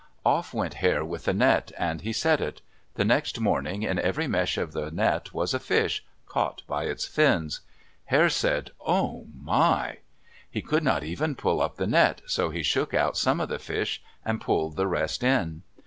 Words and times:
Off 0.25 0.51
went 0.51 0.73
Hare 0.81 1.05
with 1.05 1.25
the 1.25 1.31
net, 1.33 1.71
and 1.77 2.01
he 2.01 2.11
set 2.11 2.41
it. 2.41 2.63
The 2.95 3.05
next 3.05 3.39
morning 3.39 3.83
in 3.83 3.99
every 3.99 4.25
mesh 4.25 4.57
of 4.57 4.73
the 4.73 4.89
net 4.89 5.31
was 5.31 5.53
a 5.53 5.59
fish, 5.59 6.03
caught 6.27 6.63
by 6.65 6.85
its 6.85 7.05
fins. 7.05 7.59
Hare 8.05 8.31
said, 8.31 8.71
"Oh, 8.83 9.27
my!" 9.31 9.99
He 10.49 10.63
could 10.63 10.81
not 10.83 11.03
even 11.03 11.35
pull 11.35 11.61
up 11.61 11.75
the 11.75 11.85
net, 11.85 12.23
so 12.25 12.49
he 12.49 12.63
shook 12.63 12.95
out 12.95 13.15
some 13.15 13.39
of 13.39 13.47
the 13.49 13.59
fish 13.59 14.01
and 14.25 14.41
pulled 14.41 14.75
the 14.75 14.87
rest 14.87 15.21
in. 15.23 15.61